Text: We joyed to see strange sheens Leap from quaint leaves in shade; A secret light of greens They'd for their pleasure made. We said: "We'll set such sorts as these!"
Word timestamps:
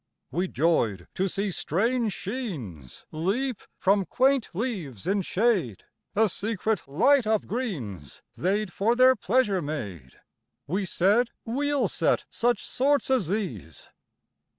We 0.31 0.47
joyed 0.47 1.07
to 1.13 1.27
see 1.27 1.51
strange 1.51 2.11
sheens 2.13 3.05
Leap 3.11 3.61
from 3.77 4.05
quaint 4.07 4.49
leaves 4.51 5.05
in 5.05 5.21
shade; 5.21 5.83
A 6.15 6.27
secret 6.27 6.87
light 6.87 7.27
of 7.27 7.45
greens 7.45 8.23
They'd 8.35 8.73
for 8.73 8.95
their 8.95 9.15
pleasure 9.15 9.61
made. 9.61 10.19
We 10.65 10.85
said: 10.85 11.29
"We'll 11.45 11.87
set 11.87 12.25
such 12.31 12.65
sorts 12.65 13.11
as 13.11 13.27
these!" 13.27 13.89